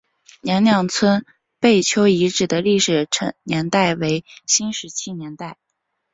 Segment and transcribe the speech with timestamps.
[0.41, 1.23] 娘娘村
[1.59, 3.07] 贝丘遗址的历史
[3.43, 5.59] 年代为新石器时代。